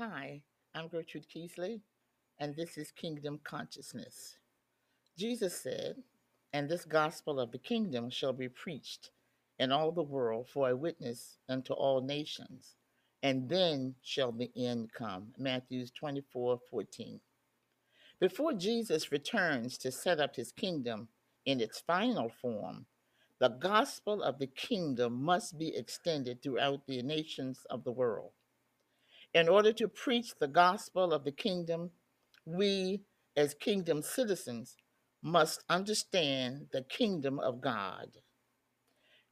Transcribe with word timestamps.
Hi, 0.00 0.42
I'm 0.74 0.88
Gertrude 0.88 1.28
Keesley, 1.28 1.80
and 2.40 2.56
this 2.56 2.76
is 2.76 2.90
Kingdom 2.90 3.38
Consciousness. 3.44 4.38
Jesus 5.16 5.56
said, 5.56 6.02
And 6.52 6.68
this 6.68 6.84
gospel 6.84 7.38
of 7.38 7.52
the 7.52 7.58
kingdom 7.58 8.10
shall 8.10 8.32
be 8.32 8.48
preached 8.48 9.12
in 9.60 9.70
all 9.70 9.92
the 9.92 10.02
world 10.02 10.48
for 10.48 10.68
a 10.68 10.74
witness 10.74 11.38
unto 11.48 11.74
all 11.74 12.00
nations, 12.00 12.74
and 13.22 13.48
then 13.48 13.94
shall 14.02 14.32
the 14.32 14.50
end 14.56 14.92
come. 14.92 15.28
Matthew 15.38 15.86
24 15.86 16.58
14. 16.68 17.20
Before 18.18 18.52
Jesus 18.52 19.12
returns 19.12 19.78
to 19.78 19.92
set 19.92 20.18
up 20.18 20.34
his 20.34 20.50
kingdom 20.50 21.06
in 21.46 21.60
its 21.60 21.78
final 21.78 22.30
form, 22.42 22.86
the 23.38 23.50
gospel 23.50 24.24
of 24.24 24.40
the 24.40 24.48
kingdom 24.48 25.22
must 25.22 25.56
be 25.56 25.76
extended 25.76 26.42
throughout 26.42 26.84
the 26.88 27.00
nations 27.02 27.64
of 27.70 27.84
the 27.84 27.92
world. 27.92 28.32
In 29.34 29.48
order 29.48 29.72
to 29.72 29.88
preach 29.88 30.34
the 30.38 30.48
gospel 30.48 31.12
of 31.12 31.24
the 31.24 31.32
kingdom, 31.32 31.90
we 32.44 33.02
as 33.36 33.54
kingdom 33.54 34.00
citizens 34.00 34.76
must 35.22 35.64
understand 35.68 36.68
the 36.72 36.82
kingdom 36.82 37.40
of 37.40 37.60
God. 37.60 38.08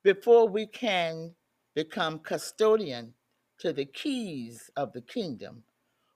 Before 0.02 0.48
we 0.48 0.66
can 0.66 1.34
become 1.74 2.18
custodian 2.18 3.14
to 3.58 3.72
the 3.72 3.84
keys 3.84 4.70
of 4.76 4.92
the 4.92 5.02
kingdom, 5.02 5.62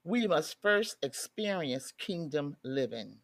we 0.03 0.27
must 0.27 0.61
first 0.61 0.97
experience 1.03 1.93
kingdom 1.93 2.57
living. 2.65 3.19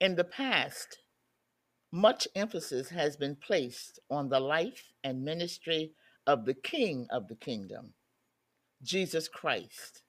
In 0.00 0.14
the 0.14 0.24
past, 0.24 1.00
much 1.92 2.26
emphasis 2.34 2.88
has 2.88 3.16
been 3.16 3.36
placed 3.36 3.98
on 4.10 4.28
the 4.28 4.40
life 4.40 4.92
and 5.04 5.22
ministry 5.22 5.92
of 6.26 6.46
the 6.46 6.54
King 6.54 7.06
of 7.10 7.28
the 7.28 7.34
kingdom, 7.34 7.92
Jesus 8.82 9.28
Christ, 9.28 10.02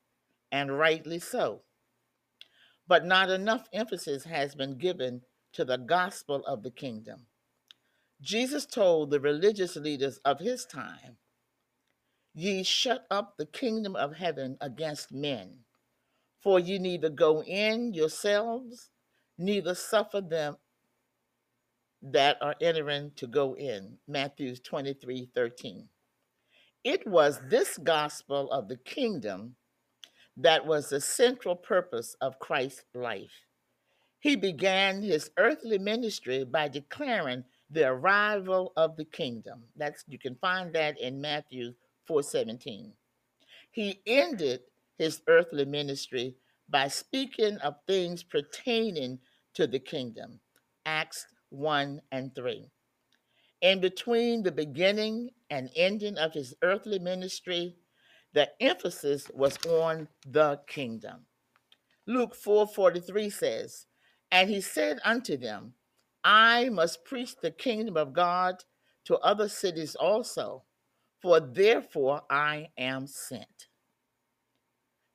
and 0.52 0.78
rightly 0.78 1.20
so. 1.20 1.62
But 2.88 3.06
not 3.06 3.30
enough 3.30 3.68
emphasis 3.74 4.26
has 4.26 4.56
been 4.56 4.78
given 4.78 5.22
to 5.54 5.66
the 5.66 5.78
gospel 5.78 6.44
of 6.46 6.64
the 6.64 6.72
kingdom. 6.72 7.28
Jesus 8.22 8.66
told 8.66 9.10
the 9.12 9.20
religious 9.20 9.76
leaders 9.76 10.20
of 10.24 10.40
his 10.40 10.66
time, 10.66 11.18
Ye 12.34 12.64
shut 12.64 13.06
up 13.12 13.36
the 13.38 13.46
kingdom 13.46 13.96
of 13.96 14.16
heaven 14.16 14.58
against 14.62 15.12
men, 15.12 15.60
for 16.42 16.60
ye 16.60 16.80
neither 16.80 17.10
go 17.10 17.44
in 17.44 17.94
yourselves, 17.94 18.90
neither 19.38 19.76
suffer 19.76 20.22
them 20.22 20.58
that 22.02 22.38
are 22.42 22.56
entering 22.62 23.12
to 23.18 23.28
go 23.28 23.56
in. 23.56 23.98
Matthew 24.08 24.56
23 24.56 25.30
13. 25.36 25.90
It 26.84 27.06
was 27.06 27.40
this 27.48 27.78
gospel 27.78 28.52
of 28.52 28.68
the 28.68 28.78
kingdom 28.78 29.56
that 30.38 30.66
was 30.66 30.90
the 30.90 31.02
central 31.02 31.56
purpose 31.56 32.16
of 32.22 32.40
Christ's 32.40 32.86
life. 32.96 33.46
He 34.20 34.36
began 34.36 35.02
his 35.02 35.30
earthly 35.38 35.78
ministry 35.78 36.44
by 36.44 36.68
declaring 36.68 37.44
the 37.70 37.88
arrival 37.88 38.74
of 38.76 38.98
the 38.98 39.06
kingdom. 39.06 39.64
That's 39.76 40.04
you 40.08 40.18
can 40.18 40.36
find 40.36 40.74
that 40.74 41.00
in 41.00 41.22
Matthew 41.22 41.74
4:17. 42.08 42.94
He 43.72 44.02
ended 44.06 44.62
his 44.98 45.22
earthly 45.28 45.66
ministry 45.66 46.36
by 46.68 46.88
speaking 46.88 47.58
of 47.58 47.76
things 47.88 48.24
pertaining 48.24 49.20
to 49.54 49.68
the 49.68 49.80
kingdom. 49.80 50.40
Acts 50.86 51.28
1 51.50 52.02
and 52.12 52.34
3. 52.34 52.70
In 53.62 53.80
between 53.80 54.44
the 54.44 54.52
beginning 54.52 55.32
and 55.52 55.70
ending 55.76 56.18
of 56.18 56.34
his 56.34 56.56
earthly 56.64 56.98
ministry, 56.98 57.76
the 58.34 58.50
emphasis 58.62 59.30
was 59.34 59.58
on 59.68 60.08
the 60.26 60.62
kingdom. 60.66 61.28
Luke 62.08 62.34
4:43 62.34 63.30
says, 63.30 63.86
"And 64.32 64.50
he 64.50 64.62
said 64.62 65.00
unto 65.04 65.38
them, 65.38 65.76
I 66.24 66.70
must 66.70 67.04
preach 67.04 67.36
the 67.36 67.52
kingdom 67.52 67.98
of 67.98 68.14
God 68.14 68.64
to 69.04 69.18
other 69.18 69.50
cities 69.50 69.96
also, 69.96 70.66
for 71.22 71.40
therefore 71.40 72.26
I 72.30 72.72
am 72.78 73.06
sent." 73.06 73.68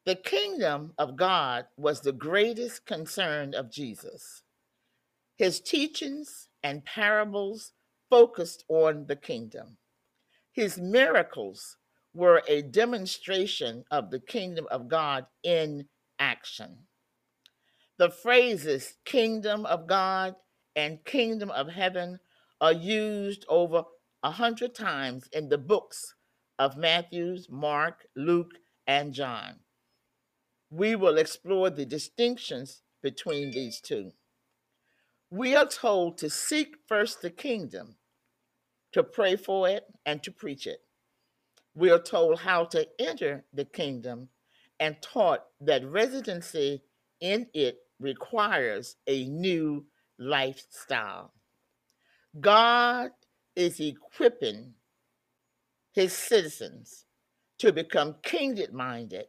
The 0.04 0.16
kingdom 0.16 0.94
of 0.98 1.16
God 1.16 1.66
was 1.76 2.02
the 2.02 2.12
greatest 2.12 2.84
concern 2.84 3.54
of 3.54 3.70
Jesus. 3.70 4.42
His 5.36 5.60
teachings 5.60 6.48
and 6.62 6.84
parables 6.84 7.72
focused 8.10 8.64
on 8.68 9.06
the 9.06 9.16
kingdom. 9.16 9.78
His 10.56 10.78
miracles 10.78 11.76
were 12.14 12.42
a 12.48 12.62
demonstration 12.62 13.84
of 13.90 14.10
the 14.10 14.20
kingdom 14.20 14.66
of 14.70 14.88
God 14.88 15.26
in 15.42 15.86
action. 16.18 16.86
The 17.98 18.08
phrases 18.08 18.94
kingdom 19.04 19.66
of 19.66 19.86
God 19.86 20.34
and 20.74 21.04
kingdom 21.04 21.50
of 21.50 21.68
heaven 21.68 22.20
are 22.58 22.72
used 22.72 23.44
over 23.50 23.84
a 24.22 24.30
hundred 24.30 24.74
times 24.74 25.28
in 25.30 25.50
the 25.50 25.58
books 25.58 26.14
of 26.58 26.78
Matthew, 26.78 27.36
Mark, 27.50 28.06
Luke, 28.16 28.52
and 28.86 29.12
John. 29.12 29.60
We 30.70 30.96
will 30.96 31.18
explore 31.18 31.68
the 31.68 31.84
distinctions 31.84 32.80
between 33.02 33.50
these 33.50 33.78
two. 33.78 34.12
We 35.30 35.54
are 35.54 35.66
told 35.66 36.16
to 36.18 36.30
seek 36.30 36.76
first 36.88 37.20
the 37.20 37.30
kingdom, 37.30 37.96
to 38.92 39.02
pray 39.02 39.36
for 39.36 39.68
it, 39.68 39.84
and 40.06 40.22
to 40.22 40.30
preach 40.30 40.66
it. 40.66 40.80
We 41.74 41.90
are 41.90 42.02
told 42.02 42.38
how 42.38 42.64
to 42.66 42.88
enter 42.98 43.44
the 43.52 43.64
kingdom 43.64 44.28
and 44.80 44.96
taught 45.02 45.44
that 45.60 45.86
residency 45.86 46.82
in 47.20 47.46
it 47.54 47.78
requires 47.98 48.96
a 49.06 49.26
new 49.26 49.84
lifestyle. 50.18 51.32
God 52.40 53.10
is 53.54 53.80
equipping 53.80 54.74
his 55.92 56.12
citizens 56.12 57.06
to 57.58 57.72
become 57.72 58.16
kingdom 58.22 58.76
minded 58.76 59.26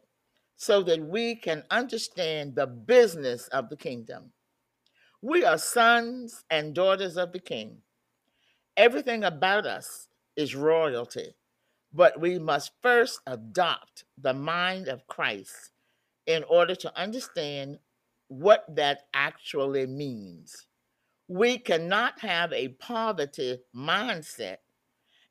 so 0.56 0.82
that 0.82 1.00
we 1.00 1.34
can 1.34 1.62
understand 1.70 2.54
the 2.54 2.66
business 2.66 3.48
of 3.48 3.70
the 3.70 3.76
kingdom. 3.76 4.32
We 5.22 5.44
are 5.44 5.58
sons 5.58 6.44
and 6.50 6.74
daughters 6.74 7.16
of 7.16 7.32
the 7.32 7.40
king. 7.40 7.78
Everything 8.78 9.24
about 9.24 9.66
us 9.66 10.06
is 10.36 10.54
royalty, 10.54 11.34
but 11.92 12.20
we 12.20 12.38
must 12.38 12.70
first 12.80 13.20
adopt 13.26 14.04
the 14.16 14.32
mind 14.32 14.86
of 14.86 15.04
Christ 15.08 15.72
in 16.26 16.44
order 16.44 16.76
to 16.76 16.96
understand 16.96 17.80
what 18.28 18.64
that 18.76 19.06
actually 19.12 19.84
means. 19.86 20.68
We 21.26 21.58
cannot 21.58 22.20
have 22.20 22.52
a 22.52 22.68
poverty 22.68 23.58
mindset 23.74 24.58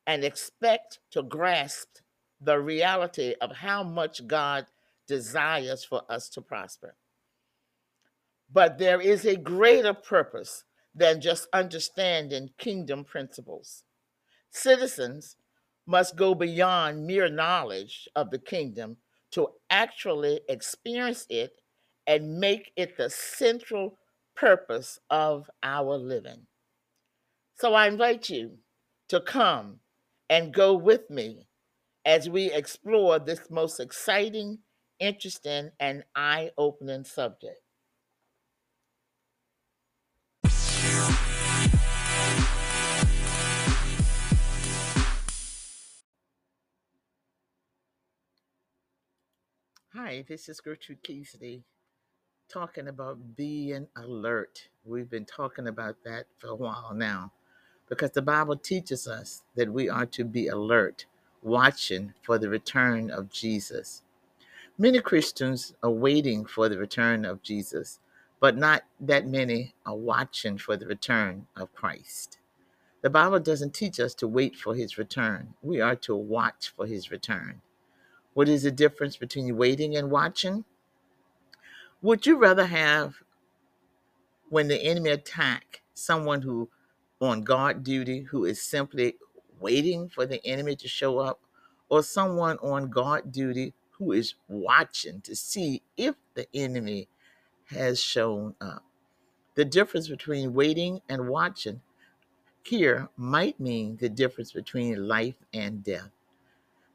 and 0.06 0.26
expect 0.26 1.00
to 1.12 1.24
grasp 1.24 2.00
the 2.42 2.60
reality 2.60 3.34
of 3.40 3.56
how 3.56 3.82
much 3.82 4.28
God 4.28 4.66
desires 5.08 5.86
for 5.86 6.02
us 6.10 6.28
to 6.32 6.42
prosper. 6.42 6.96
But 8.52 8.78
there 8.78 9.00
is 9.00 9.26
a 9.26 9.38
greater 9.38 9.94
purpose 9.94 10.66
than 10.98 11.22
just 11.22 11.48
understanding 11.54 12.50
kingdom 12.58 13.04
principles. 13.06 13.84
Citizens 14.50 15.38
must 15.86 16.16
go 16.16 16.34
beyond 16.34 17.06
mere 17.06 17.30
knowledge 17.30 18.10
of 18.16 18.32
the 18.32 18.40
kingdom 18.40 18.98
to 19.32 19.48
actually 19.70 20.42
experience 20.50 21.26
it 21.30 21.62
and 22.08 22.40
make 22.40 22.72
it 22.76 22.98
the 22.98 23.10
central 23.10 23.98
purpose 24.36 25.00
of 25.10 25.50
our 25.62 25.98
living. 25.98 26.48
So 27.56 27.74
I 27.74 27.88
invite 27.88 28.30
you 28.30 28.58
to 29.10 29.20
come 29.20 29.80
and 30.30 30.54
go 30.54 30.74
with 30.74 31.10
me 31.10 31.48
as 32.06 32.30
we 32.30 32.52
explore 32.52 33.20
this 33.20 33.50
most 33.50 33.80
exciting, 33.80 34.60
interesting, 35.00 35.72
and 35.80 36.04
eye 36.16 36.52
opening 36.58 37.04
subject. 37.04 37.62
Hi, 49.98 50.24
this 50.28 50.48
is 50.48 50.62
Gertrude 50.62 51.02
Keesley 51.02 51.64
talking 52.48 52.88
about 52.88 53.36
being 53.36 53.88
alert. 53.96 54.68
We've 54.86 55.10
been 55.10 55.26
talking 55.26 55.68
about 55.68 55.96
that 56.06 56.28
for 56.38 56.50
a 56.50 56.56
while 56.56 56.94
now 56.94 57.32
because 57.90 58.12
the 58.12 58.22
Bible 58.22 58.58
teaches 58.58 59.08
us 59.08 59.42
that 59.56 59.74
we 59.74 59.90
are 59.90 60.06
to 60.06 60.24
be 60.24 60.50
alert, 60.50 61.08
watching 61.42 62.14
for 62.22 62.38
the 62.38 62.48
return 62.48 63.10
of 63.10 63.32
Jesus. 63.32 64.04
Many 64.78 65.02
Christians 65.02 65.74
are 65.82 65.90
waiting 65.90 66.46
for 66.46 66.70
the 66.70 66.78
return 66.78 67.26
of 67.26 67.42
Jesus, 67.42 68.00
but 68.40 68.56
not 68.56 68.84
that 69.00 69.26
many 69.26 69.74
are 69.84 69.98
watching 69.98 70.60
for 70.60 70.78
the 70.78 70.86
return 70.86 71.48
of 71.56 71.74
Christ. 71.74 72.38
The 73.02 73.10
Bible 73.10 73.40
doesn't 73.40 73.74
teach 73.74 74.00
us 74.00 74.14
to 74.16 74.28
wait 74.28 74.56
for 74.58 74.76
his 74.76 75.00
return. 75.00 75.56
We 75.64 75.82
are 75.82 75.96
to 75.96 76.16
watch 76.16 76.72
for 76.76 76.86
his 76.86 77.10
return. 77.10 77.64
What 78.38 78.50
is 78.50 78.62
the 78.62 78.72
difference 78.72 79.18
between 79.18 79.58
waiting 79.58 79.96
and 79.98 80.12
watching? 80.12 80.64
Would 82.04 82.28
you 82.28 82.38
rather 82.38 82.68
have 82.68 83.24
when 84.50 84.68
the 84.68 84.80
enemy 84.80 85.10
attack 85.10 85.82
someone 85.96 86.44
who 86.44 86.70
on 87.20 87.44
guard 87.44 87.84
duty 87.84 88.28
who 88.30 88.46
is 88.46 88.62
simply 88.62 89.16
waiting 89.60 90.08
for 90.08 90.28
the 90.28 90.40
enemy 90.46 90.76
to 90.76 90.88
show 90.88 91.18
up 91.18 91.40
or 91.90 92.04
someone 92.04 92.60
on 92.60 92.92
guard 92.92 93.32
duty 93.32 93.74
who 93.94 94.12
is 94.12 94.36
watching 94.48 95.20
to 95.22 95.36
see 95.36 95.82
if 95.98 96.14
the 96.36 96.48
enemy 96.54 97.08
has 97.72 98.00
shown 98.00 98.54
up. 98.62 98.84
The 99.56 99.66
difference 99.66 100.10
between 100.10 100.54
waiting 100.54 101.02
and 101.10 101.28
watching 101.28 101.82
here 102.62 103.10
might 103.18 103.60
mean 103.60 103.98
the 103.98 104.10
difference 104.10 104.52
between 104.52 105.08
life 105.08 105.38
and 105.56 105.84
death. 105.84 106.12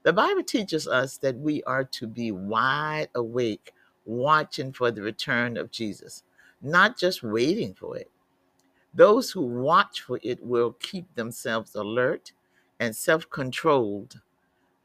The 0.02 0.12
Bible 0.12 0.42
teaches 0.42 0.88
us 0.88 1.16
that 1.18 1.36
we 1.36 1.62
are 1.62 1.84
to 1.84 2.06
be 2.06 2.32
wide 2.32 3.08
awake, 3.14 3.72
watching 4.04 4.72
for 4.72 4.90
the 4.90 5.02
return 5.02 5.56
of 5.56 5.70
Jesus, 5.70 6.24
not 6.60 6.98
just 6.98 7.22
waiting 7.22 7.72
for 7.74 7.96
it. 7.96 8.10
Those 8.94 9.30
who 9.30 9.42
watch 9.42 10.02
for 10.02 10.18
it 10.22 10.44
will 10.44 10.72
keep 10.80 11.14
themselves 11.14 11.74
alert 11.76 12.32
and 12.80 12.94
self 12.94 13.30
controlled. 13.30 14.20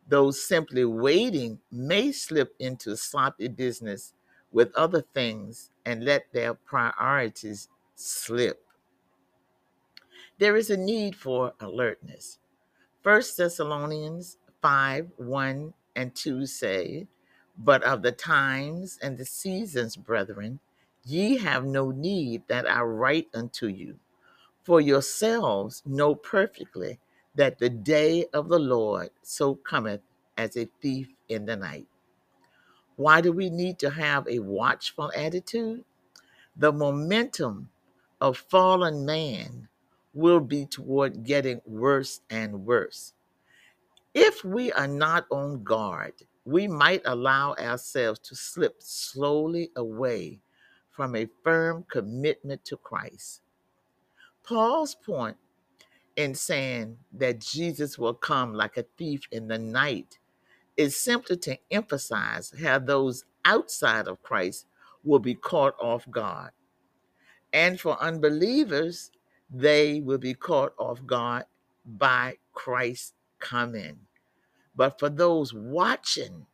Those 0.08 0.42
simply 0.42 0.86
waiting 0.86 1.60
may 1.72 2.12
slip 2.12 2.54
into 2.60 2.96
sloppy 2.96 3.48
business 3.48 4.14
with 4.52 4.74
other 4.75 5.04
things 5.14 5.72
and 5.86 6.06
let 6.06 6.31
their 6.31 6.54
priorities 6.54 7.69
slip. 7.96 8.64
There 10.38 10.56
is 10.56 10.69
a 10.69 10.78
need 10.78 11.16
for 11.16 11.54
alertness. 11.60 12.38
1 13.04 13.22
Thessalonians 13.36 14.38
5 14.68 15.12
1 15.16 15.74
and 15.96 16.14
2 16.14 16.46
say, 16.46 17.08
But 17.58 17.84
of 17.84 18.02
the 18.02 18.12
times 18.12 19.00
and 19.02 19.18
the 19.18 19.24
seasons, 19.24 19.96
brethren, 19.96 20.60
ye 21.06 21.38
have 21.38 21.64
no 21.66 21.92
need 21.92 22.44
that 22.50 22.69
I 22.69 22.81
write 22.81 23.30
unto 23.34 23.68
you. 23.68 23.98
For 24.64 24.81
yourselves 24.81 25.84
know 25.86 26.16
perfectly 26.16 27.00
that 27.36 27.60
the 27.60 27.69
day 27.69 28.25
of 28.34 28.50
the 28.50 28.60
Lord 28.60 29.12
so 29.24 29.56
cometh 29.56 30.02
as 30.38 30.58
a 30.58 30.68
thief 30.81 31.14
in 31.30 31.46
the 31.46 31.56
night. 31.56 31.88
Why 32.98 33.22
do 33.22 33.31
we 33.31 33.50
need 33.50 33.80
to 33.80 33.92
have 33.92 34.28
a 34.28 34.40
watchful 34.40 35.14
attitude? 35.16 35.86
The 36.58 36.74
momentum 36.74 37.69
of 38.22 38.38
fallen 38.38 39.06
man 39.06 39.69
will 40.14 40.42
be 40.42 40.66
toward 40.66 41.24
getting 41.24 41.62
worse 41.66 42.22
and 42.30 42.66
worse. 42.66 43.14
If 44.19 44.44
we 44.44 44.72
are 44.72 44.88
not 44.88 45.28
on 45.30 45.64
guard, 45.64 46.14
we 46.44 46.68
might 46.68 47.04
allow 47.06 47.54
ourselves 47.54 48.18
to 48.22 48.36
slip 48.36 48.78
slowly 48.80 49.69
away 49.75 50.40
from 50.90 51.16
a 51.16 51.28
firm 51.44 51.86
commitment 51.88 52.66
to 52.66 52.78
Christ. 52.78 53.42
Paul's 54.42 54.96
point 54.96 55.38
in 56.16 56.34
saying 56.34 56.98
that 57.14 57.42
Jesus 57.42 58.00
will 58.00 58.16
come 58.16 58.56
like 58.56 58.78
a 58.78 58.86
thief 58.98 59.22
in 59.31 59.48
the 59.48 59.60
night 59.60 60.18
is 60.78 60.98
simply 60.98 61.38
to 61.38 61.60
emphasize 61.69 62.52
how 62.60 62.80
those 62.80 63.24
outside 63.46 64.08
of 64.08 64.24
Christ 64.24 64.66
will 65.04 65.19
be 65.19 65.36
caught 65.36 65.75
off 65.80 66.10
guard. 66.10 66.54
And 67.54 67.80
for 67.80 68.02
unbelievers, 68.02 69.12
they 69.52 70.02
will 70.02 70.18
be 70.18 70.34
caught 70.34 70.74
off 70.80 71.06
guard 71.06 71.46
by 71.86 72.38
Christ's 72.54 73.14
coming. 73.40 74.06
But 74.77 75.00
for 75.00 75.09
those 75.09 75.53
watching 75.53 76.47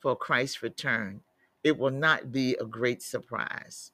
for 0.00 0.16
Christ's 0.16 0.62
return, 0.64 1.22
it 1.64 1.78
will 1.78 1.92
not 1.92 2.32
be 2.32 2.56
a 2.60 2.66
great 2.66 3.02
surprise. 3.02 3.92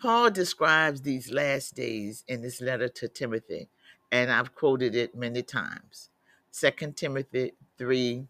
Paul 0.00 0.30
describes 0.30 1.02
these 1.02 1.30
last 1.32 1.74
days 1.76 2.24
in 2.28 2.42
this 2.42 2.60
letter 2.60 2.88
to 2.88 3.08
Timothy, 3.08 3.68
and 4.12 4.32
I've 4.32 4.54
quoted 4.54 4.94
it 4.96 5.14
many 5.16 5.42
times. 5.42 6.10
2 6.52 6.92
Timothy 6.92 7.52
3 7.78 8.26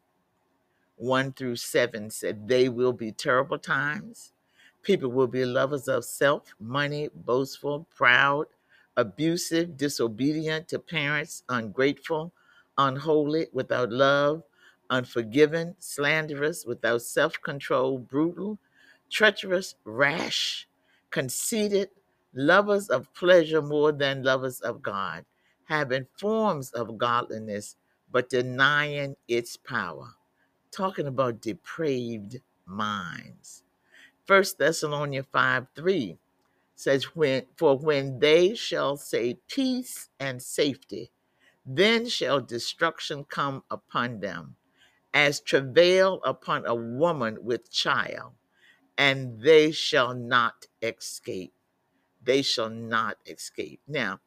1 0.96 1.32
through 1.32 1.56
7 1.56 2.11
said, 2.11 2.49
They 2.49 2.69
will 2.69 2.93
be 2.93 3.12
terrible 3.12 3.58
times. 3.58 4.32
People 4.82 5.11
will 5.11 5.28
be 5.28 5.44
lovers 5.44 5.88
of 5.88 6.05
self, 6.05 6.55
money, 6.61 7.11
boastful, 7.14 7.87
proud, 7.96 8.46
abusive, 8.96 9.76
disobedient 9.76 10.69
to 10.69 10.78
parents, 10.78 11.43
ungrateful, 11.49 12.32
unholy, 12.78 13.49
without 13.52 13.90
love, 13.90 14.43
unforgiving, 14.90 15.75
slanderous, 15.78 16.64
without 16.67 17.02
self 17.02 17.40
control, 17.43 17.99
brutal, 17.99 18.58
treacherous, 19.11 19.75
rash, 19.84 20.69
conceited, 21.11 21.90
lovers 22.34 22.88
of 22.88 23.12
pleasure 23.14 23.62
more 23.62 23.93
than 23.93 24.22
lovers 24.22 24.61
of 24.61 24.82
God, 24.82 25.25
having 25.64 26.06
forms 26.19 26.70
of 26.72 26.99
godliness, 26.99 27.76
but 28.11 28.28
denying 28.31 29.16
its 29.28 29.56
power. 29.56 30.14
Talking 30.73 31.06
about 31.06 31.40
depraved 31.40 32.40
minds. 32.66 33.64
First 34.26 34.58
Thessalonians 34.58 35.26
5 35.32 35.66
3 35.75 36.19
says, 36.76 37.05
when, 37.16 37.44
For 37.56 37.76
when 37.78 38.19
they 38.20 38.55
shall 38.55 38.96
say 38.96 39.38
peace 39.49 40.08
and 40.20 40.43
safety, 40.43 41.11
then 41.67 42.09
shall 42.09 42.41
destruction 42.41 43.25
come 43.25 43.62
upon 43.71 44.21
them, 44.21 44.57
as 45.12 45.41
travail 45.41 46.21
upon 46.25 46.65
a 46.67 46.75
woman 46.75 47.39
with 47.43 47.71
child, 47.71 48.33
and 48.97 49.41
they 49.41 49.71
shall 49.71 50.15
not 50.15 50.67
escape. 50.83 51.53
They 52.23 52.43
shall 52.43 52.71
not 52.71 53.19
escape. 53.27 53.81
Now, 53.87 54.21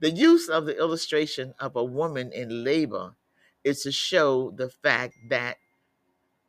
the 0.00 0.10
use 0.10 0.48
of 0.48 0.66
the 0.66 0.78
illustration 0.78 1.54
of 1.58 1.76
a 1.76 1.84
woman 1.84 2.32
in 2.32 2.64
labor 2.64 3.16
is 3.64 3.82
to 3.82 3.92
show 3.92 4.50
the 4.50 4.68
fact 4.68 5.14
that 5.30 5.56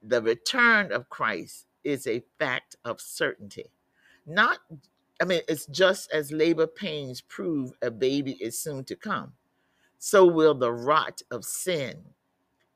the 0.02 0.22
return 0.22 0.92
of 0.92 1.10
Christ 1.10 1.66
is 1.84 2.06
a 2.08 2.24
fact 2.38 2.76
of 2.84 3.00
certainty. 3.00 3.72
Not, 4.26 4.60
I 5.22 5.26
mean, 5.26 5.42
it's 5.48 5.66
just 5.66 6.12
as 6.12 6.32
labor 6.32 6.68
pains 6.68 7.22
prove 7.22 7.72
a 7.82 7.90
baby 7.90 8.34
is 8.34 8.62
soon 8.62 8.84
to 8.86 8.96
come 8.96 9.34
so 10.00 10.26
will 10.26 10.54
the 10.54 10.72
rot 10.72 11.22
of 11.32 11.44
sin 11.46 12.04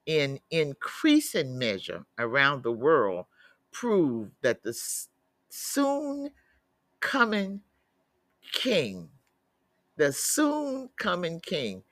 in 0.06 0.40
increasing 0.50 1.58
measure 1.58 2.06
around 2.20 2.64
the 2.64 2.72
world 2.72 3.26
prove 3.72 4.30
that 4.42 4.64
the 4.64 4.78
soon 5.50 6.30
coming 7.00 7.62
king, 8.52 9.10
the 9.98 10.12
soon 10.12 10.90
coming 10.98 11.40
king, 11.40 11.84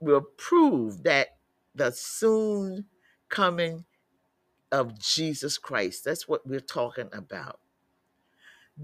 will 0.00 0.22
prove 0.36 1.02
that 1.04 1.38
the 1.74 1.90
soon 1.92 2.86
coming 3.28 3.84
of 4.72 4.98
Jesus 4.98 5.58
Christ. 5.58 6.04
That's 6.04 6.28
what 6.28 6.46
we're 6.46 6.60
talking 6.60 7.08
about. 7.12 7.60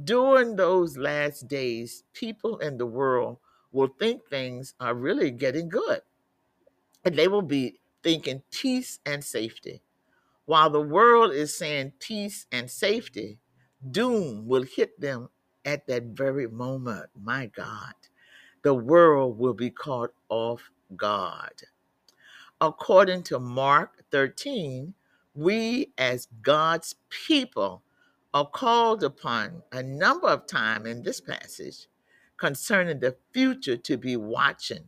During 0.05 0.57
those 0.57 0.97
last 0.97 1.49
days, 1.49 2.05
people 2.15 2.59
in 2.59 2.79
the 2.79 2.87
world 2.87 3.39
will 3.73 3.89
think 3.99 4.25
things 4.25 4.75
are 4.79 4.95
really 4.95 5.31
getting 5.31 5.69
good. 5.69 6.01
And 7.05 7.17
they 7.17 7.29
will 7.29 7.43
be 7.43 7.81
thinking 8.03 8.43
peace 8.51 9.01
and 9.05 9.25
safety. 9.25 9.83
While 10.45 10.71
the 10.71 10.81
world 10.81 11.33
is 11.33 11.57
saying 11.57 11.93
peace 11.99 12.47
and 12.53 12.71
safety, 12.71 13.39
doom 13.91 14.47
will 14.47 14.63
hit 14.63 15.01
them 15.01 15.29
at 15.65 15.87
that 15.87 16.05
very 16.05 16.47
moment. 16.47 17.07
My 17.21 17.47
God, 17.47 17.95
the 18.63 18.75
world 18.75 19.39
will 19.39 19.55
be 19.55 19.71
caught 19.71 20.13
off 20.29 20.71
guard. 20.97 21.63
According 22.61 23.25
to 23.25 23.39
Mark 23.39 24.05
13, 24.11 24.95
we 25.35 25.93
as 25.97 26.29
God's 26.43 26.97
people 27.09 27.83
are 28.35 28.47
called 28.47 29.03
upon 29.03 29.63
a 29.73 29.83
number 29.83 30.29
of 30.29 30.47
times 30.47 30.87
in 30.87 31.03
this 31.03 31.21
passage 31.21 31.87
concerning 32.43 32.99
the 32.99 33.15
future 33.33 33.77
to 33.77 33.97
be 33.97 34.17
watching, 34.17 34.83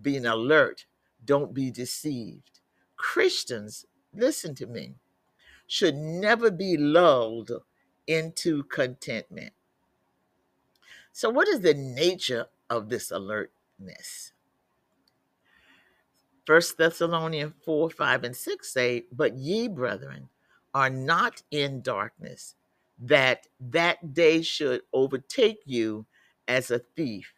being 0.00 0.24
alert, 0.24 0.86
don't 1.24 1.52
be 1.52 1.68
deceived. 1.68 2.60
Christians, 2.94 3.86
listen 4.14 4.54
to 4.54 4.68
me, 4.68 4.94
should 5.66 5.96
never 5.96 6.48
be 6.48 6.76
lulled 6.76 7.50
into 8.06 8.62
contentment. 8.62 9.52
So, 11.10 11.28
what 11.28 11.48
is 11.48 11.62
the 11.62 11.74
nature 11.74 12.46
of 12.70 12.88
this 12.88 13.10
alertness? 13.10 14.30
First 16.46 16.78
Thessalonians 16.78 17.54
4, 17.64 17.90
5, 17.90 18.22
and 18.22 18.36
6 18.36 18.72
say, 18.72 19.06
But 19.10 19.34
ye, 19.34 19.66
brethren, 19.66 20.28
are 20.72 20.90
not 20.90 21.42
in 21.50 21.82
darkness, 21.82 22.54
that 23.00 23.48
that 23.58 24.14
day 24.14 24.42
should 24.42 24.82
overtake 24.92 25.62
you 25.66 26.06
as 26.48 26.70
a 26.70 26.78
thief. 26.78 27.32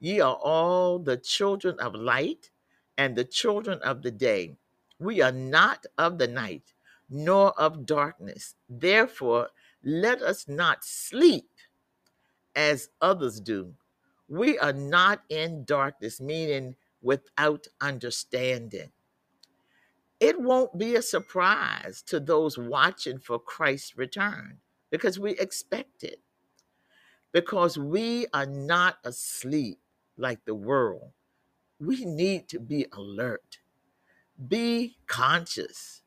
Ye 0.00 0.20
are 0.20 0.36
all 0.36 0.98
the 0.98 1.16
children 1.16 1.78
of 1.80 1.94
light 1.94 2.50
and 2.98 3.16
the 3.16 3.24
children 3.24 3.78
of 3.80 4.02
the 4.02 4.10
day. 4.10 4.56
We 4.98 5.20
are 5.20 5.32
not 5.32 5.86
of 5.98 6.18
the 6.18 6.28
night, 6.28 6.72
nor 7.08 7.58
of 7.60 7.86
darkness. 7.86 8.54
Therefore, 8.68 9.48
let 9.82 10.22
us 10.22 10.48
not 10.48 10.84
sleep 10.84 11.50
as 12.54 12.90
others 13.00 13.40
do. 13.40 13.74
We 14.28 14.58
are 14.58 14.72
not 14.72 15.22
in 15.28 15.64
darkness, 15.64 16.20
meaning 16.20 16.76
without 17.02 17.68
understanding. 17.80 18.90
It 20.18 20.40
won't 20.40 20.78
be 20.78 20.96
a 20.96 21.02
surprise 21.02 22.02
to 22.06 22.18
those 22.18 22.56
watching 22.56 23.18
for 23.18 23.38
Christ's 23.38 23.98
return 23.98 24.58
because 24.90 25.18
we 25.18 25.32
expect 25.32 26.02
it, 26.02 26.20
because 27.36 27.76
we 27.76 28.26
are 28.32 28.46
not 28.46 28.96
asleep 29.04 29.78
like 30.16 30.42
the 30.46 30.54
world. 30.54 31.10
We 31.78 32.02
need 32.06 32.48
to 32.48 32.58
be 32.58 32.86
alert, 32.90 33.58
be 34.48 34.96
conscious. 35.06 36.00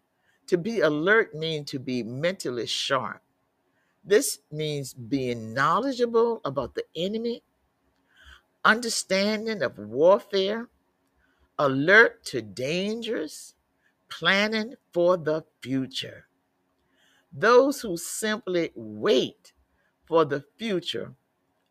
To 0.48 0.58
be 0.58 0.80
alert 0.80 1.36
means 1.36 1.70
to 1.70 1.78
be 1.78 2.02
mentally 2.02 2.66
sharp. 2.66 3.22
This 4.04 4.40
means 4.52 4.96
being 4.96 5.54
knowledgeable 5.54 6.42
about 6.44 6.74
the 6.74 6.86
enemy, 6.96 7.44
understanding 8.66 9.62
of 9.62 9.78
warfare, 9.78 10.68
alert 11.60 12.26
to 12.26 12.42
dangers, 12.42 13.54
planning 14.10 14.74
for 14.92 15.16
the 15.16 15.46
future. 15.62 16.26
Those 17.32 17.82
who 17.82 17.98
simply 17.98 18.72
wait 18.74 19.54
for 20.10 20.26
the 20.26 20.44
future 20.58 21.14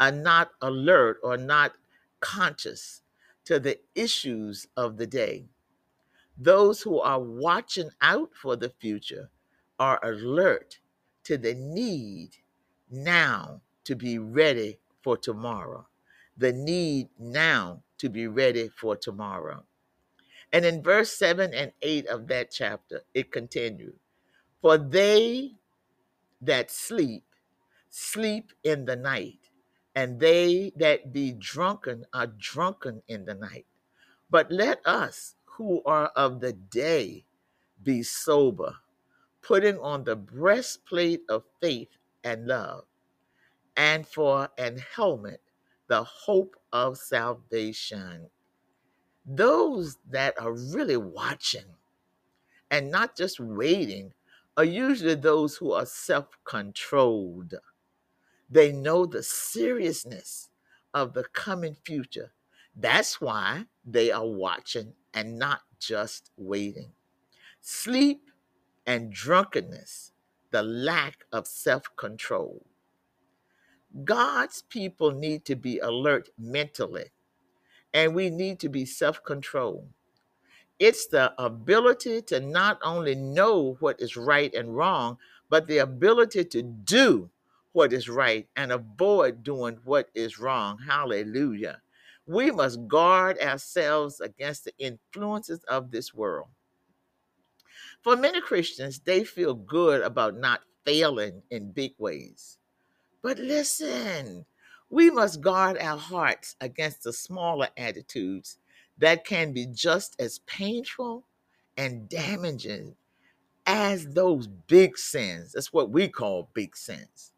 are 0.01 0.13
not 0.13 0.53
alert 0.63 1.19
or 1.25 1.37
not 1.37 1.73
conscious 2.21 3.03
to 3.45 3.59
the 3.59 3.79
issues 3.97 4.69
of 4.77 4.97
the 4.97 5.07
day. 5.09 5.47
Those 6.39 6.83
who 6.83 7.01
are 7.01 7.21
watching 7.21 7.91
out 8.01 8.31
for 8.33 8.55
the 8.57 8.71
future 8.71 9.29
are 9.81 9.99
alert 10.05 10.79
to 11.25 11.37
the 11.37 11.55
need 11.55 12.31
now 12.91 13.61
to 13.85 13.97
be 13.97 14.19
ready 14.19 14.79
for 15.03 15.17
tomorrow. 15.17 15.87
The 16.37 16.53
need 16.53 17.09
now 17.19 17.83
to 17.99 18.09
be 18.09 18.29
ready 18.29 18.69
for 18.69 18.97
tomorrow. 18.97 19.65
And 20.53 20.65
in 20.65 20.83
verse 20.83 21.13
7 21.13 21.53
and 21.53 21.73
8 21.83 22.07
of 22.07 22.29
that 22.29 22.53
chapter, 22.53 23.03
it 23.15 23.33
continued 23.33 23.99
For 24.63 24.79
they 24.79 25.57
that 26.41 26.71
sleep, 26.71 27.25
sleep 27.91 28.53
in 28.65 28.85
the 28.87 28.97
night, 28.97 29.51
and 29.95 30.21
they 30.21 30.73
that 30.77 31.13
be 31.13 31.33
drunken 31.33 32.07
are 32.15 32.29
drunken 32.29 33.03
in 33.09 33.25
the 33.25 33.35
night. 33.35 33.67
But 34.31 34.51
let 34.53 34.87
us 34.87 35.37
who 35.45 35.83
are 35.85 36.09
of 36.17 36.41
the 36.41 36.53
day 36.55 37.27
be 37.83 38.03
sober, 38.03 38.77
putting 39.43 39.79
on 39.81 40.05
the 40.05 40.17
breastplate 40.17 41.23
of 41.29 41.45
faith 41.61 41.91
and 42.25 42.47
love, 42.47 42.85
and 43.77 44.07
for 44.07 44.51
an 44.59 44.79
helmet, 44.97 45.43
the 45.89 46.05
hope 46.05 46.57
of 46.73 46.99
salvation. 46.99 48.31
Those 49.27 49.99
that 50.11 50.41
are 50.41 50.53
really 50.53 50.97
watching 50.97 51.67
and 52.71 52.91
not 52.91 53.17
just 53.17 53.41
waiting 53.41 54.13
are 54.57 54.65
usually 54.65 55.15
those 55.15 55.57
who 55.57 55.73
are 55.73 55.87
self 55.87 56.29
controlled. 56.45 57.55
They 58.51 58.73
know 58.73 59.07
the 59.07 59.23
seriousness 59.23 60.49
of 60.95 61.15
the 61.15 61.25
coming 61.25 61.77
future. 61.85 62.33
That's 62.75 63.21
why 63.21 63.67
they 63.85 64.11
are 64.13 64.27
watching 64.27 64.95
and 65.15 65.39
not 65.39 65.63
just 65.81 66.31
waiting. 66.37 66.93
Sleep 67.61 68.31
and 68.87 69.13
drunkenness, 69.13 70.13
the 70.51 70.63
lack 70.63 71.25
of 71.33 71.47
self 71.47 71.85
control. 71.97 72.65
God's 74.05 74.63
people 74.63 75.13
need 75.13 75.45
to 75.47 75.57
be 75.57 75.79
alert 75.79 76.29
mentally, 76.39 77.07
and 77.95 78.15
we 78.15 78.31
need 78.31 78.61
to 78.61 78.69
be 78.69 78.85
self 78.85 79.23
controlled. 79.25 79.89
It's 80.79 81.07
the 81.07 81.35
ability 81.43 82.23
to 82.23 82.41
not 82.41 82.79
only 82.85 83.15
know 83.15 83.77
what 83.81 84.01
is 84.01 84.17
right 84.17 84.55
and 84.55 84.77
wrong, 84.77 85.19
but 85.51 85.67
the 85.67 85.79
ability 85.79 86.45
to 86.47 86.63
do 86.63 87.31
what 87.73 87.93
is 87.93 88.09
right 88.09 88.49
and 88.57 88.73
avoid 88.73 89.43
doing 89.43 89.79
what 89.85 90.09
is 90.15 90.39
wrong. 90.39 90.79
Hallelujah. 90.87 91.81
We 92.27 92.51
must 92.51 92.87
guard 92.89 93.39
ourselves 93.39 94.21
against 94.21 94.65
the 94.65 94.73
influences 94.79 95.65
of 95.65 95.91
this 95.91 96.13
world. 96.13 96.49
For 98.03 98.17
many 98.17 98.41
Christians, 98.41 99.01
they 99.01 99.25
feel 99.25 99.55
good 99.55 100.03
about 100.03 100.37
not 100.37 100.63
failing 100.85 101.43
in 101.51 101.73
big 101.73 101.93
ways. 101.99 102.59
But 103.23 103.39
listen, 103.39 104.47
we 104.91 105.11
must 105.11 105.41
guard 105.41 105.79
our 105.79 105.99
hearts 105.99 106.57
against 106.61 107.03
the 107.03 107.13
smaller 107.13 107.69
attitudes 107.77 108.59
that 108.99 109.25
can 109.25 109.53
be 109.53 109.67
just 109.67 110.21
as 110.21 110.41
painful 110.41 111.25
and 111.77 112.09
damaging 112.09 112.95
as 113.67 114.07
those 114.15 114.47
big 114.47 114.97
sins. 114.97 115.53
That's 115.53 115.73
what 115.73 115.91
we 115.91 116.09
call 116.09 116.51
big 116.55 116.77
sins. 116.77 117.33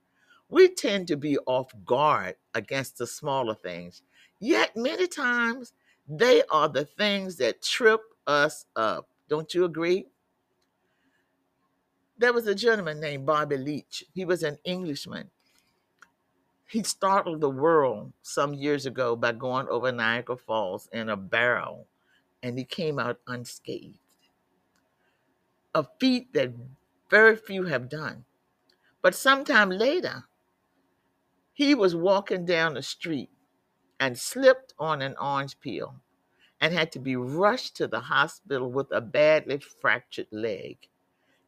We 0.50 0.68
tend 0.68 1.06
to 1.08 1.16
be 1.16 1.38
off 1.46 1.72
guard 1.86 2.34
against 2.54 2.98
the 2.98 3.06
smaller 3.06 3.54
things, 3.54 4.02
yet, 4.40 4.76
many 4.76 5.06
times, 5.06 5.72
they 6.08 6.42
are 6.50 6.68
the 6.68 6.84
things 6.84 7.36
that 7.36 7.62
trip 7.62 8.00
us 8.26 8.66
up. 8.74 9.08
Don't 9.28 9.54
you 9.54 9.64
agree? 9.64 10.06
There 12.18 12.32
was 12.32 12.48
a 12.48 12.54
gentleman 12.54 13.00
named 13.00 13.26
Bobby 13.26 13.56
Leach. 13.56 14.04
He 14.12 14.24
was 14.24 14.42
an 14.42 14.58
Englishman. 14.64 15.30
He 16.66 16.82
startled 16.82 17.40
the 17.40 17.50
world 17.50 18.12
some 18.22 18.54
years 18.54 18.86
ago 18.86 19.16
by 19.16 19.32
going 19.32 19.68
over 19.68 19.90
Niagara 19.92 20.36
Falls 20.36 20.88
in 20.92 21.08
a 21.08 21.16
barrel, 21.16 21.86
and 22.42 22.58
he 22.58 22.64
came 22.64 22.98
out 22.98 23.20
unscathed. 23.26 23.98
A 25.74 25.84
feat 26.00 26.32
that 26.32 26.52
very 27.08 27.36
few 27.36 27.64
have 27.64 27.88
done. 27.88 28.24
But 29.02 29.14
sometime 29.14 29.70
later, 29.70 30.24
he 31.60 31.74
was 31.74 31.94
walking 31.94 32.46
down 32.46 32.72
the 32.72 32.82
street 32.82 33.28
and 34.00 34.18
slipped 34.18 34.72
on 34.78 35.02
an 35.02 35.14
orange 35.20 35.60
peel 35.60 35.94
and 36.58 36.72
had 36.72 36.90
to 36.90 36.98
be 36.98 37.16
rushed 37.16 37.76
to 37.76 37.86
the 37.86 38.00
hospital 38.00 38.70
with 38.70 38.86
a 38.92 39.00
badly 39.02 39.58
fractured 39.58 40.26
leg. 40.30 40.78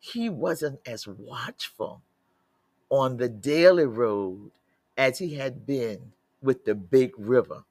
He 0.01 0.29
wasn't 0.29 0.81
as 0.85 1.09
watchful 1.09 2.03
on 2.91 3.17
the 3.17 3.31
daily 3.31 3.87
road 3.87 4.51
as 4.99 5.19
he 5.19 5.35
had 5.35 5.65
been 5.65 6.13
with 6.43 6.67
the 6.67 6.75
big 6.75 7.13
river 7.17 7.65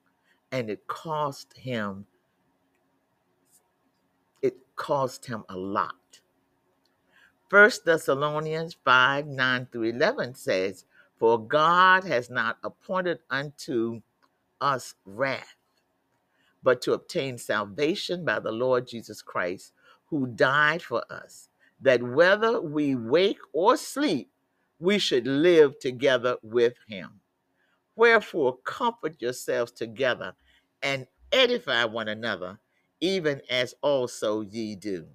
and 0.52 0.68
it 0.72 0.88
cost 0.88 1.56
him 1.56 2.08
it 4.42 4.56
cost 4.76 5.28
him 5.28 5.44
a 5.48 5.56
lot. 5.56 6.22
First 7.50 7.86
thessalonians 7.86 8.76
5 8.84 9.28
9 9.28 9.68
through 9.72 9.84
11 9.84 10.34
says 10.34 10.86
for 11.22 11.40
god 11.40 12.04
has 12.04 12.30
not 12.30 12.58
appointed 12.66 13.20
unto 13.30 14.02
us 14.60 14.96
wrath 15.06 15.56
but 16.64 16.82
to 16.82 16.94
obtain 16.94 17.38
salvation 17.38 18.26
by 18.26 18.40
the 18.40 18.52
lord 18.52 18.88
jesus 18.88 19.22
christ 19.22 19.72
who 20.12 20.28
died 20.28 20.82
for 20.82 21.04
us 21.10 21.50
that 21.82 22.04
whether 22.04 22.62
we 22.62 22.96
wake 22.96 23.40
or 23.54 23.76
sleep, 23.76 24.30
we 24.80 25.00
should 25.00 25.28
live 25.28 25.80
together 25.80 26.38
with 26.44 26.74
him. 26.88 27.20
Wherefore, 27.96 28.58
comfort 28.64 29.22
yourselves 29.22 29.72
together 29.72 30.34
and 30.82 31.08
edify 31.32 31.86
one 31.86 32.08
another, 32.08 32.60
even 33.00 33.42
as 33.50 33.74
also 33.82 34.42
ye 34.42 34.76
do. 34.76 35.08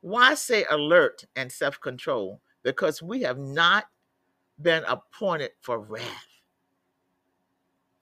Why 0.00 0.34
say 0.34 0.64
alert 0.70 1.24
and 1.34 1.50
self 1.50 1.80
control? 1.80 2.40
Because 2.62 3.02
we 3.02 3.22
have 3.22 3.38
not 3.38 3.86
been 4.60 4.84
appointed 4.84 5.52
for 5.60 5.78
wrath. 5.78 6.26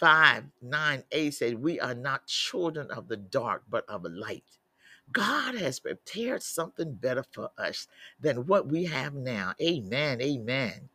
5 0.00 0.44
9a 0.64 1.32
said, 1.32 1.62
We 1.62 1.80
are 1.80 1.94
not 1.94 2.26
children 2.26 2.90
of 2.90 3.08
the 3.08 3.16
dark, 3.16 3.62
but 3.68 3.88
of 3.88 4.04
light. 4.04 4.44
God 5.12 5.54
has 5.54 5.80
prepared 5.80 6.42
something 6.42 6.94
better 6.94 7.25
for 7.32 7.50
us 7.58 7.87
than 8.20 8.46
what 8.46 8.68
we 8.68 8.84
have 8.84 9.14
now. 9.14 9.54
Amen. 9.61 10.20
Amen. 10.20 10.88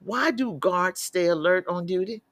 Why 0.00 0.30
do 0.30 0.54
guards 0.54 1.00
stay 1.00 1.26
alert 1.26 1.66
on 1.68 1.86
duty? 1.86 2.22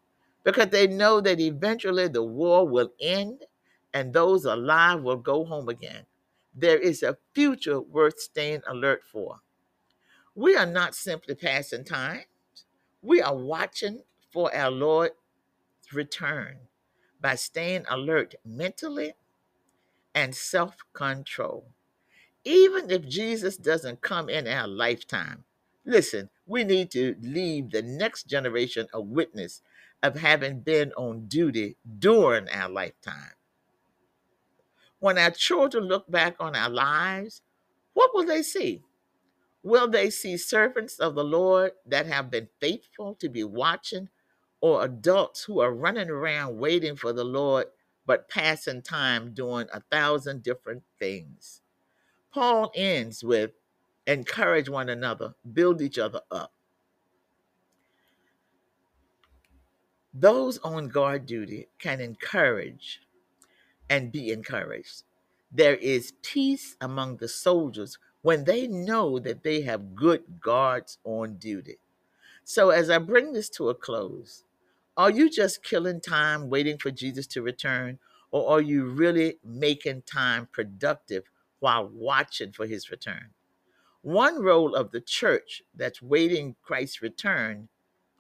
Because 0.44 0.68
they 0.68 0.86
know 0.86 1.20
that 1.20 1.40
eventually 1.40 2.08
the 2.08 2.22
war 2.22 2.66
will 2.66 2.92
end 3.00 3.44
and 3.92 4.12
those 4.12 4.44
alive 4.44 5.02
will 5.02 5.16
go 5.16 5.44
home 5.44 5.68
again. 5.68 6.06
There 6.54 6.78
is 6.78 7.02
a 7.02 7.18
future 7.34 7.80
worth 7.80 8.20
staying 8.20 8.62
alert 8.66 9.02
for. 9.10 9.40
We 10.34 10.56
are 10.56 10.66
not 10.66 10.94
simply 10.94 11.34
passing 11.34 11.84
time, 11.84 12.22
we 13.06 13.22
are 13.22 13.36
watching 13.36 14.02
for 14.32 14.54
our 14.54 14.70
Lord's 14.72 15.14
return 15.92 16.58
by 17.20 17.36
staying 17.36 17.84
alert 17.90 18.34
mentally 18.44 19.14
and 20.14 20.34
self 20.34 20.76
control. 20.94 21.66
even 22.44 22.90
if 22.90 23.08
Jesus 23.08 23.56
doesn't 23.56 24.02
come 24.02 24.28
in 24.30 24.48
our 24.48 24.68
lifetime, 24.68 25.44
listen, 25.84 26.30
we 26.46 26.64
need 26.64 26.90
to 26.92 27.16
leave 27.22 27.70
the 27.70 27.82
next 27.82 28.24
generation 28.28 28.88
a 28.94 29.00
witness 29.00 29.62
of 30.02 30.16
having 30.16 30.60
been 30.60 30.92
on 30.94 31.26
duty 31.28 31.76
during 32.00 32.48
our 32.50 32.70
lifetime. 32.70 33.32
When 35.00 35.18
our 35.18 35.30
children 35.32 35.84
look 35.84 36.10
back 36.10 36.36
on 36.40 36.56
our 36.56 36.70
lives, 36.70 37.42
what 37.94 38.12
will 38.14 38.26
they 38.26 38.42
see? 38.42 38.82
Will 39.66 39.88
they 39.88 40.10
see 40.10 40.36
servants 40.36 41.00
of 41.00 41.16
the 41.16 41.24
Lord 41.24 41.72
that 41.86 42.06
have 42.06 42.30
been 42.30 42.46
faithful 42.60 43.16
to 43.16 43.28
be 43.28 43.42
watching, 43.42 44.08
or 44.60 44.84
adults 44.84 45.42
who 45.42 45.58
are 45.58 45.74
running 45.74 46.08
around 46.08 46.56
waiting 46.56 46.94
for 46.94 47.12
the 47.12 47.24
Lord 47.24 47.66
but 48.06 48.28
passing 48.28 48.80
time 48.80 49.34
doing 49.34 49.66
a 49.72 49.80
thousand 49.90 50.44
different 50.44 50.84
things? 51.00 51.62
Paul 52.32 52.70
ends 52.76 53.24
with 53.24 53.54
encourage 54.06 54.68
one 54.68 54.88
another, 54.88 55.34
build 55.52 55.82
each 55.82 55.98
other 55.98 56.20
up. 56.30 56.52
Those 60.14 60.58
on 60.58 60.86
guard 60.86 61.26
duty 61.26 61.66
can 61.80 62.00
encourage 62.00 63.00
and 63.90 64.12
be 64.12 64.30
encouraged. 64.30 65.02
There 65.50 65.74
is 65.74 66.12
peace 66.22 66.76
among 66.80 67.16
the 67.16 67.26
soldiers 67.26 67.98
when 68.26 68.42
they 68.42 68.66
know 68.66 69.20
that 69.20 69.44
they 69.44 69.60
have 69.60 69.94
good 69.94 70.40
guards 70.40 70.98
on 71.04 71.36
duty. 71.36 71.78
So, 72.42 72.70
as 72.70 72.90
I 72.90 72.98
bring 72.98 73.32
this 73.32 73.48
to 73.50 73.68
a 73.68 73.74
close, 73.74 74.42
are 74.96 75.12
you 75.12 75.30
just 75.30 75.62
killing 75.62 76.00
time 76.00 76.50
waiting 76.50 76.76
for 76.76 76.90
Jesus 76.90 77.28
to 77.28 77.40
return, 77.40 78.00
or 78.32 78.50
are 78.50 78.60
you 78.60 78.86
really 78.86 79.38
making 79.44 80.02
time 80.02 80.48
productive 80.50 81.22
while 81.60 81.86
watching 81.86 82.50
for 82.50 82.66
his 82.66 82.90
return? 82.90 83.30
One 84.02 84.42
role 84.42 84.74
of 84.74 84.90
the 84.90 85.00
church 85.00 85.62
that's 85.72 86.02
waiting 86.02 86.56
Christ's 86.64 87.02
return 87.02 87.68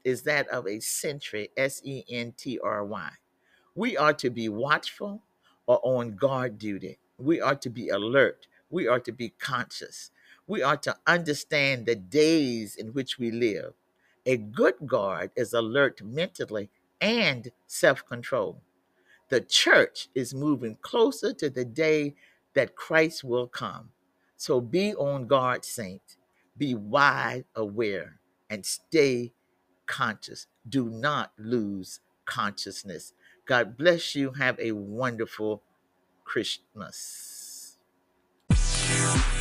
is 0.04 0.22
that 0.22 0.46
of 0.50 0.68
a 0.68 0.78
sentry, 0.78 1.48
S 1.56 1.80
E 1.82 2.04
N 2.08 2.32
T 2.36 2.60
R 2.62 2.84
Y. 2.84 3.10
We 3.74 3.96
are 3.96 4.12
to 4.14 4.30
be 4.30 4.48
watchful 4.48 5.24
or 5.66 5.80
on 5.82 6.14
guard 6.14 6.58
duty. 6.58 7.00
We 7.18 7.40
are 7.40 7.56
to 7.56 7.68
be 7.68 7.88
alert. 7.88 8.46
We 8.70 8.88
are 8.88 9.00
to 9.00 9.12
be 9.12 9.30
conscious. 9.30 10.10
We 10.46 10.62
are 10.62 10.76
to 10.78 10.96
understand 11.06 11.86
the 11.86 11.96
days 11.96 12.76
in 12.76 12.88
which 12.88 13.18
we 13.18 13.30
live. 13.30 13.74
A 14.26 14.36
good 14.36 14.74
guard 14.86 15.30
is 15.36 15.52
alert 15.54 16.02
mentally 16.02 16.70
and 17.00 17.52
self 17.66 18.06
control. 18.06 18.62
The 19.30 19.42
church 19.42 20.08
is 20.14 20.34
moving 20.34 20.76
closer 20.82 21.34
to 21.34 21.50
the 21.50 21.64
day 21.66 22.14
that 22.54 22.76
Christ 22.76 23.24
will 23.24 23.48
come. 23.48 23.90
So 24.36 24.60
be 24.62 24.94
on 24.94 25.26
guard, 25.26 25.64
saint. 25.64 26.16
Be 26.58 26.74
wide 26.76 27.46
aware 27.56 28.20
and 28.50 28.66
stay 28.66 29.32
conscious. 29.86 30.46
Do 30.68 30.90
not 30.90 31.32
lose 31.38 32.00
consciousness. 32.26 33.14
God 33.46 33.76
bless 33.78 34.14
you. 34.16 34.32
Have 34.32 34.60
a 34.60 34.72
wonderful 34.72 35.62
Christmas. 36.24 37.35
Peace. 39.06 39.35